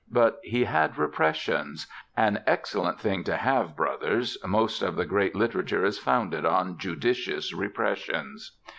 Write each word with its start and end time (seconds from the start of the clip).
But 0.09 0.39
he 0.41 0.63
had 0.63 0.97
Repressions 0.97 1.85
(an 2.17 2.41
excellent 2.47 2.99
thing 2.99 3.23
to 3.25 3.35
have, 3.37 3.75
brothers. 3.75 4.35
Most 4.43 4.81
of 4.81 4.95
the 4.95 5.05
great 5.05 5.35
literature 5.35 5.85
is 5.85 5.99
founded 5.99 6.43
on 6.43 6.79
judicious 6.79 7.53
repressions). 7.53 8.57